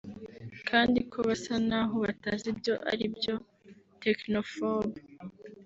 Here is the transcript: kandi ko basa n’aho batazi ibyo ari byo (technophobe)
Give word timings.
kandi 0.69 0.99
ko 1.11 1.17
basa 1.27 1.53
n’aho 1.67 1.95
batazi 2.05 2.45
ibyo 2.53 2.73
ari 2.91 3.05
byo 3.15 3.35
(technophobe) 4.03 4.99